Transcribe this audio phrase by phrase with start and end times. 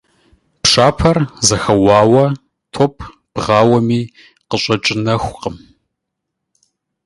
[0.61, 1.17] Пшапэр
[1.47, 2.25] зэхэуауэ,
[2.73, 2.95] топ
[3.33, 4.01] бгъауэми,
[4.49, 5.55] къыщӀэкӀынухэкъым.